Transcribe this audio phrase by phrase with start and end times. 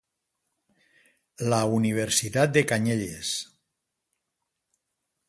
[1.53, 3.35] La universitat de Canyelles.